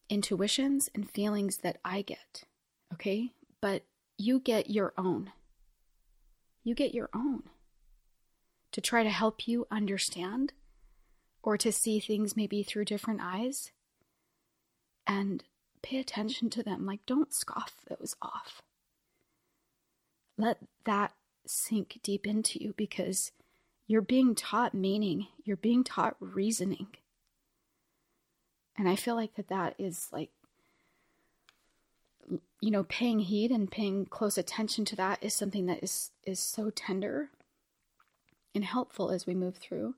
[0.08, 2.44] intuitions and feelings that I get,
[2.92, 3.32] okay?
[3.60, 3.82] But
[4.16, 5.32] you get your own.
[6.64, 7.44] You get your own
[8.72, 10.52] to try to help you understand
[11.42, 13.72] or to see things maybe through different eyes
[15.06, 15.44] and
[15.82, 16.84] pay attention to them.
[16.84, 18.62] Like, don't scoff those off.
[20.36, 21.12] Let that
[21.46, 23.32] sink deep into you because
[23.86, 26.88] you're being taught meaning, you're being taught reasoning.
[28.76, 30.30] And I feel like that that is like
[32.60, 36.40] you know paying heed and paying close attention to that is something that is is
[36.40, 37.30] so tender
[38.54, 39.94] and helpful as we move through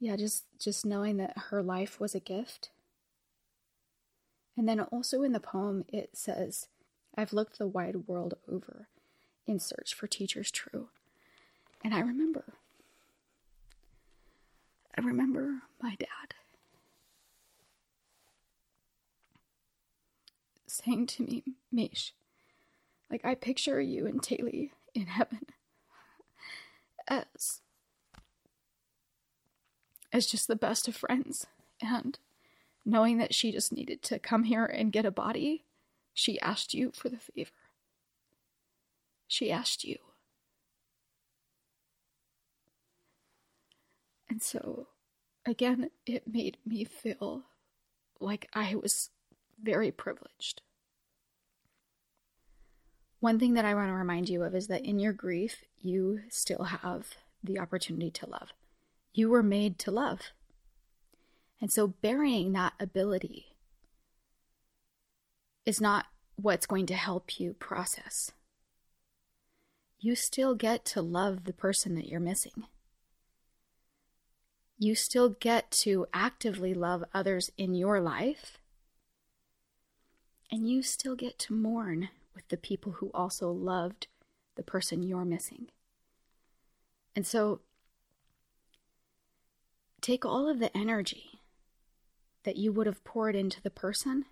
[0.00, 2.70] yeah just just knowing that her life was a gift
[4.56, 6.68] and then also in the poem it says
[7.16, 8.88] i've looked the wide world over
[9.46, 10.88] in search for teachers true.
[11.84, 12.54] And i remember
[14.96, 16.34] i remember my dad
[20.72, 22.14] saying to me, Mish,
[23.10, 25.46] like I picture you and Taylee in heaven
[27.08, 27.60] as
[30.12, 31.46] as just the best of friends.
[31.80, 32.18] And
[32.84, 35.64] knowing that she just needed to come here and get a body,
[36.14, 37.50] she asked you for the favor.
[39.26, 39.98] She asked you.
[44.28, 44.88] And so,
[45.46, 47.44] again, it made me feel
[48.20, 49.10] like I was
[49.62, 50.62] very privileged.
[53.20, 56.22] One thing that I want to remind you of is that in your grief, you
[56.28, 58.52] still have the opportunity to love.
[59.14, 60.32] You were made to love.
[61.60, 63.51] And so burying that ability
[65.64, 66.06] is not
[66.36, 68.32] what's going to help you process.
[70.00, 72.64] You still get to love the person that you're missing.
[74.78, 78.58] You still get to actively love others in your life
[80.50, 84.08] and you still get to mourn with the people who also loved
[84.56, 85.68] the person you're missing.
[87.14, 87.60] And so
[90.00, 91.40] take all of the energy
[92.42, 94.24] that you would have poured into the person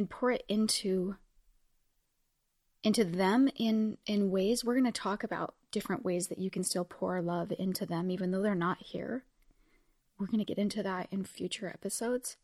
[0.00, 1.16] and pour it into
[2.82, 6.64] into them in in ways we're going to talk about different ways that you can
[6.64, 9.24] still pour love into them even though they're not here.
[10.18, 12.38] We're going to get into that in future episodes.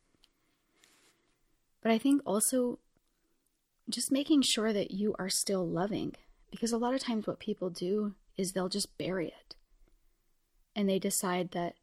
[1.83, 2.79] But I think also
[3.89, 6.15] just making sure that you are still loving
[6.51, 9.55] because a lot of times what people do is they'll just bury it
[10.75, 11.77] and they decide that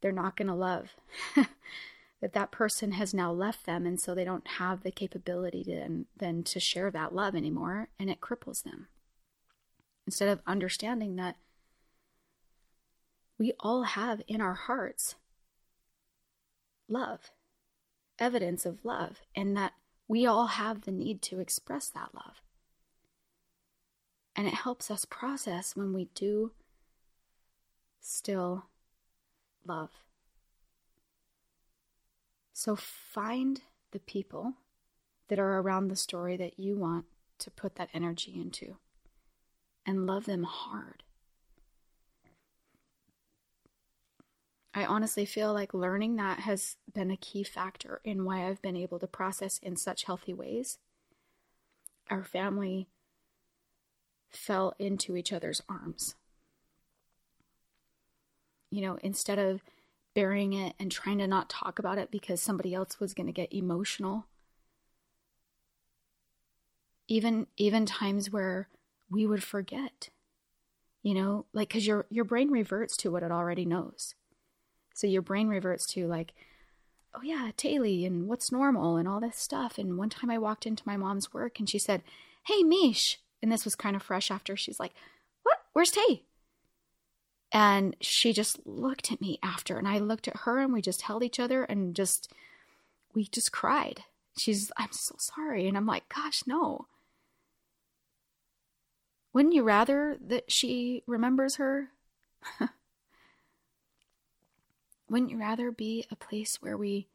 [0.00, 0.96] they're not going to love
[2.20, 6.04] that that person has now left them and so they don't have the capability to
[6.16, 8.88] then to share that love anymore and it cripples them
[10.06, 11.36] instead of understanding that
[13.38, 15.14] we all have in our hearts
[16.88, 17.30] love
[18.20, 19.72] evidence of love and that
[20.06, 22.42] we all have the need to express that love.
[24.36, 26.52] And it helps us process when we do
[28.00, 28.66] still
[29.64, 29.90] love.
[32.60, 34.52] So find the people
[35.28, 37.06] that are around the story that you want
[37.38, 38.76] to put that energy into
[39.86, 41.02] and love them hard.
[44.74, 48.76] I honestly feel like learning that has been a key factor in why I've been
[48.76, 50.76] able to process in such healthy ways.
[52.10, 52.88] Our family
[54.28, 56.14] fell into each other's arms.
[58.70, 59.62] You know, instead of
[60.14, 63.32] burying it and trying to not talk about it because somebody else was going to
[63.32, 64.26] get emotional.
[67.08, 68.68] Even even times where
[69.10, 70.10] we would forget.
[71.02, 74.14] You know, like cuz your your brain reverts to what it already knows
[75.00, 76.34] so your brain reverts to like,
[77.14, 79.78] oh yeah, Taylee and what's normal and all this stuff.
[79.78, 82.02] And one time I walked into my mom's work and she said,
[82.44, 83.18] Hey Mish.
[83.42, 84.92] And this was kind of fresh after she's like,
[85.42, 85.56] What?
[85.72, 86.24] Where's Tay?
[87.52, 91.02] And she just looked at me after and I looked at her and we just
[91.02, 92.32] held each other and just
[93.12, 94.04] we just cried.
[94.36, 95.66] She's I'm so sorry.
[95.66, 96.86] And I'm like, gosh, no.
[99.32, 101.90] Wouldn't you rather that she remembers her?
[105.08, 107.08] Wouldn't you rather be a place where we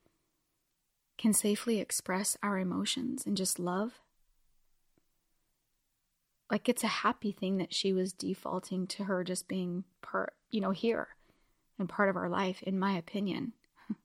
[1.18, 4.02] can safely express our emotions and just love?
[6.50, 10.62] Like it's a happy thing that she was defaulting to her just being part, you
[10.62, 11.10] know, here
[11.80, 13.54] and part of our life, in my opinion.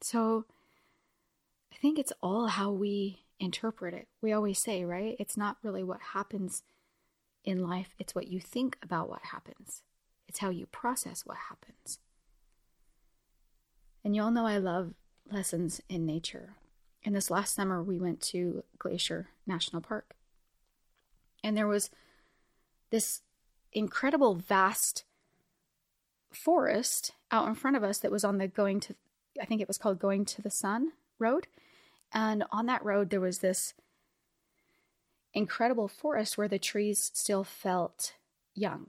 [0.00, 0.46] so
[1.72, 4.08] I think it's all how we interpret it.
[4.20, 5.16] We always say, right?
[5.18, 6.62] It's not really what happens
[7.44, 9.82] in life, it's what you think about what happens.
[10.28, 11.98] It's how you process what happens.
[14.04, 14.94] And you all know I love
[15.30, 16.54] lessons in nature.
[17.04, 20.14] And this last summer, we went to Glacier National Park.
[21.42, 21.90] And there was
[22.90, 23.22] this
[23.72, 25.04] incredible, vast
[26.30, 28.94] forest out in front of us that was on the going to,
[29.40, 31.48] I think it was called Going to the Sun Road.
[32.12, 33.74] And on that road, there was this
[35.34, 38.14] incredible forest where the trees still felt
[38.54, 38.88] young.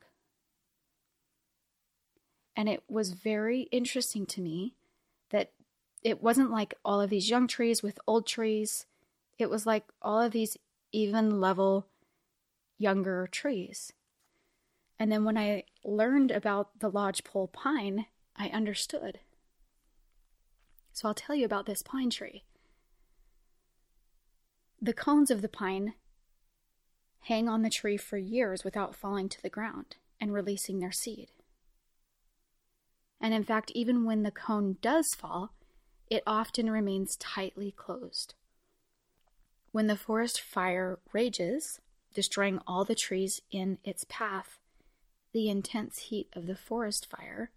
[2.55, 4.73] And it was very interesting to me
[5.31, 5.51] that
[6.03, 8.85] it wasn't like all of these young trees with old trees.
[9.39, 10.57] It was like all of these
[10.91, 11.87] even level
[12.77, 13.93] younger trees.
[14.99, 19.19] And then when I learned about the lodgepole pine, I understood.
[20.91, 22.43] So I'll tell you about this pine tree.
[24.81, 25.93] The cones of the pine
[27.21, 31.31] hang on the tree for years without falling to the ground and releasing their seed.
[33.21, 35.53] And in fact, even when the cone does fall,
[36.09, 38.33] it often remains tightly closed.
[39.71, 41.79] When the forest fire rages,
[42.13, 44.59] destroying all the trees in its path,
[45.31, 47.51] the intense heat of the forest fire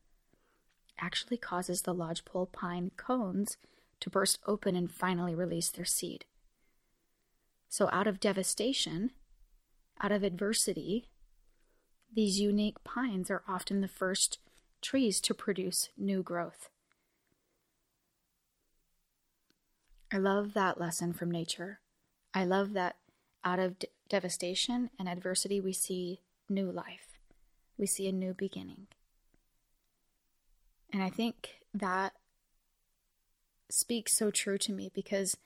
[0.98, 3.58] actually causes the lodgepole pine cones
[4.00, 6.24] to burst open and finally release their seed.
[7.68, 9.10] So, out of devastation,
[10.00, 11.08] out of adversity,
[12.14, 14.38] these unique pines are often the first
[14.80, 16.70] trees to produce new growth.
[20.12, 21.80] I love that lesson from nature.
[22.32, 22.96] I love that
[23.44, 23.76] out of
[24.08, 27.18] devastation and adversity, we see new life,
[27.78, 28.86] we see a new beginning.
[30.92, 32.12] And I think that
[33.68, 35.36] speaks so true to me because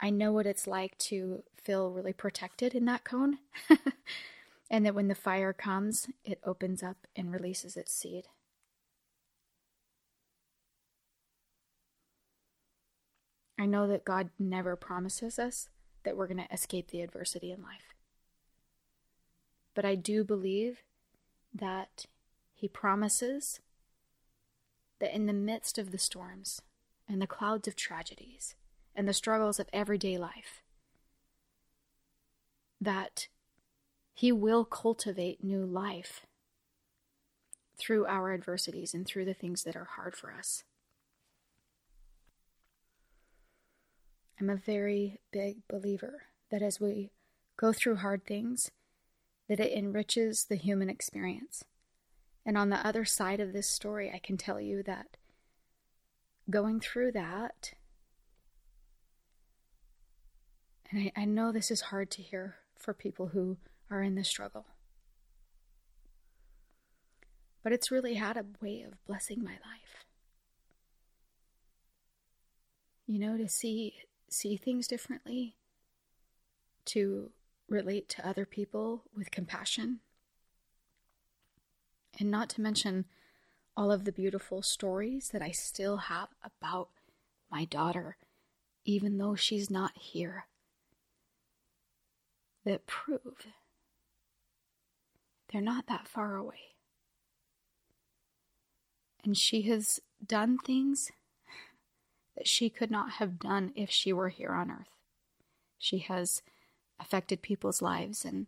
[0.00, 3.38] I know what it's like to feel really protected in that cone.
[4.70, 8.24] and that when the fire comes, it opens up and releases its seed.
[13.64, 15.70] I know that God never promises us
[16.02, 17.94] that we're going to escape the adversity in life.
[19.72, 20.82] But I do believe
[21.54, 22.04] that
[22.52, 23.60] He promises
[24.98, 26.60] that in the midst of the storms
[27.08, 28.54] and the clouds of tragedies
[28.94, 30.62] and the struggles of everyday life,
[32.78, 33.28] that
[34.12, 36.26] He will cultivate new life
[37.78, 40.64] through our adversities and through the things that are hard for us.
[44.40, 47.10] I'm a very big believer that as we
[47.56, 48.70] go through hard things,
[49.48, 51.64] that it enriches the human experience.
[52.44, 55.16] And on the other side of this story, I can tell you that
[56.50, 57.72] going through that,
[60.90, 63.56] and I, I know this is hard to hear for people who
[63.90, 64.66] are in the struggle,
[67.62, 70.04] but it's really had a way of blessing my life.
[73.06, 73.94] You know, to see
[74.34, 75.56] see things differently,
[76.86, 77.30] to
[77.68, 80.00] relate to other people with compassion,
[82.18, 83.04] and not to mention
[83.76, 86.88] all of the beautiful stories that I still have about
[87.50, 88.16] my daughter,
[88.84, 90.46] even though she's not here,
[92.64, 93.46] that prove
[95.52, 96.74] they're not that far away.
[99.22, 101.12] And she has done things
[102.36, 104.88] that she could not have done if she were here on earth.
[105.78, 106.42] She has
[106.98, 108.46] affected people's lives and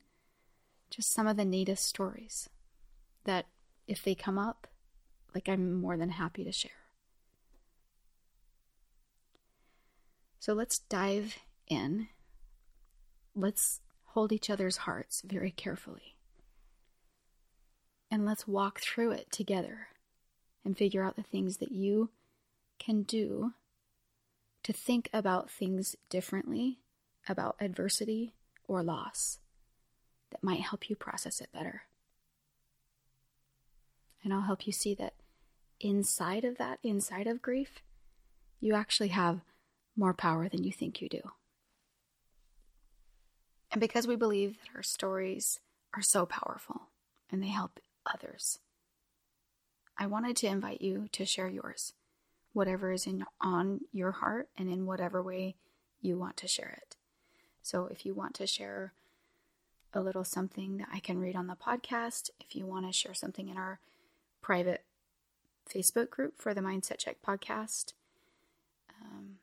[0.91, 2.49] just some of the neatest stories
[3.25, 3.47] that
[3.87, 4.67] if they come up,
[5.35, 6.71] like I'm more than happy to share.
[10.39, 12.09] So let's dive in.
[13.35, 16.15] Let's hold each other's hearts very carefully.
[18.11, 19.89] And let's walk through it together
[20.65, 22.11] and figure out the things that you
[22.79, 23.53] can do
[24.67, 26.81] to think about things differently,
[27.29, 28.35] about adversity
[28.67, 29.39] or loss,
[30.33, 31.83] that might help you process it better.
[34.25, 35.15] And I'll help you see that
[35.79, 37.81] inside of that, inside of grief,
[38.59, 39.39] you actually have
[39.95, 41.31] more power than you think you do.
[43.71, 45.61] And because we believe that our stories
[45.95, 46.89] are so powerful
[47.31, 48.59] and they help others,
[49.97, 51.93] I wanted to invite you to share yours,
[52.57, 55.55] whatever is in on your heart and in whatever way
[56.01, 56.97] you want to share it.
[57.63, 58.95] So if you want to share
[59.93, 63.13] a little something that I can read on the podcast, if you want to share
[63.13, 63.79] something in our
[64.41, 64.85] private
[65.71, 67.93] Facebook group for the Mindset Check podcast,
[69.03, 69.37] um,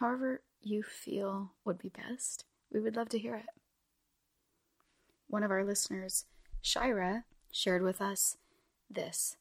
[0.00, 3.50] however you feel would be best, we would love to hear it.
[5.28, 6.24] One of our listeners,
[6.62, 8.38] Shira, shared with us
[8.88, 9.36] this.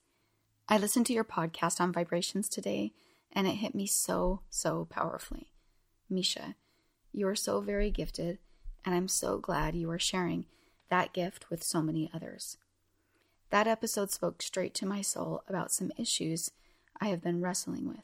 [0.68, 2.92] I listened to your podcast on vibrations today,
[3.34, 5.52] and it hit me so, so powerfully.
[6.10, 6.56] Mesha,
[7.12, 8.38] you are so very gifted,
[8.86, 10.46] and I'm so glad you are sharing
[10.90, 12.58] that gift with so many others.
[13.50, 16.52] That episode spoke straight to my soul about some issues
[17.02, 18.04] I have been wrestling with.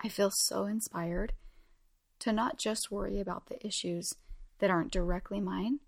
[0.00, 1.34] I feel so inspired
[2.18, 4.14] to not just worry about the issues
[4.58, 5.80] that aren't directly mine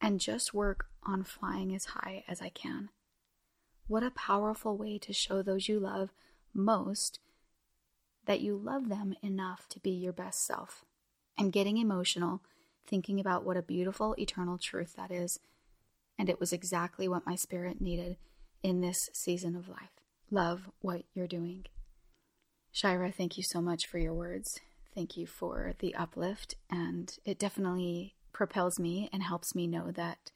[0.00, 2.90] and just work on flying as high as I can.
[3.86, 6.10] What a powerful way to show those you love
[6.52, 7.20] most
[8.26, 10.84] that you love them enough to be your best self.
[11.38, 12.42] I'm getting emotional
[12.86, 15.40] thinking about what a beautiful eternal truth that is,
[16.18, 18.16] and it was exactly what my spirit needed
[18.62, 19.90] in this season of life.
[20.30, 21.66] Love what you're doing.
[22.72, 24.60] Shira, thank you so much for your words.
[24.94, 30.30] Thank you for the uplift, and it definitely propels me and helps me know that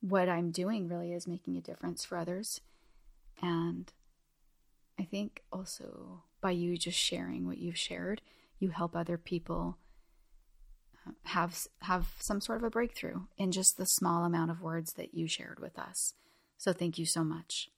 [0.00, 2.60] what I'm doing really is making a difference for others.
[3.40, 3.92] And
[4.98, 8.20] I think also by you just sharing what you've shared,
[8.58, 9.78] you help other people
[11.06, 14.94] uh, have have some sort of a breakthrough in just the small amount of words
[14.94, 16.14] that you shared with us.
[16.58, 17.70] So thank you so much.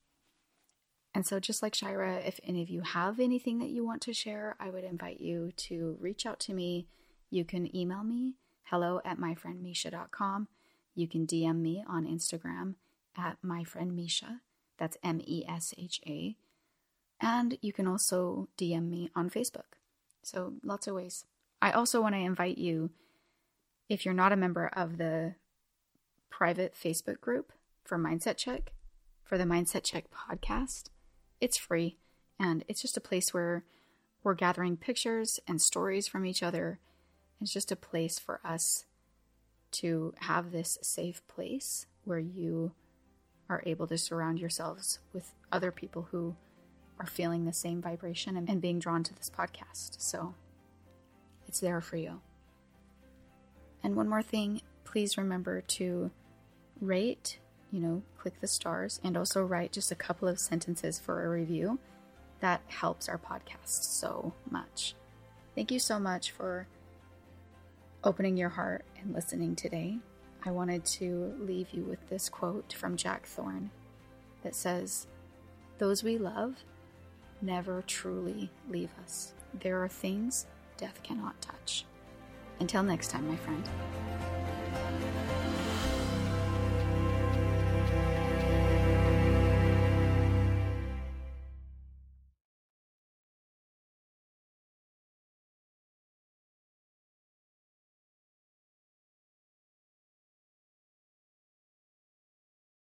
[1.14, 4.12] And so just like Shira, if any of you have anything that you want to
[4.12, 6.88] share, I would invite you to reach out to me.
[7.30, 8.34] You can email me
[8.64, 10.48] hello at myfriendmesha.com.
[10.94, 12.74] You can DM me on Instagram
[13.16, 14.40] at myfriendmesha.
[14.78, 16.36] That's M E S H A.
[17.24, 19.78] And you can also DM me on Facebook.
[20.22, 21.24] So, lots of ways.
[21.62, 22.90] I also want to invite you,
[23.88, 25.36] if you're not a member of the
[26.28, 27.50] private Facebook group
[27.82, 28.74] for Mindset Check,
[29.22, 30.90] for the Mindset Check podcast,
[31.40, 31.96] it's free.
[32.38, 33.64] And it's just a place where
[34.22, 36.78] we're gathering pictures and stories from each other.
[37.40, 38.84] It's just a place for us
[39.72, 42.72] to have this safe place where you
[43.48, 46.36] are able to surround yourselves with other people who
[46.98, 50.00] are feeling the same vibration and, being drawn to this podcast.
[50.00, 50.34] So
[51.46, 52.20] it's there for you.
[53.82, 56.10] And one more thing, please remember to
[56.80, 57.38] rate,
[57.70, 61.28] you know, click the stars, and also write just a couple of sentences for a
[61.28, 61.78] review.
[62.40, 64.94] That helps our podcast so much.
[65.54, 66.66] Thank you so much for
[68.02, 69.98] opening your heart and listening today.
[70.44, 73.70] I wanted to leave you with this quote from Jack Thorne
[74.42, 75.06] that says,
[75.78, 76.56] Those we love
[77.40, 79.32] never truly leave us.
[79.60, 81.84] There are things death cannot touch.
[82.60, 83.68] Until next time, my friend.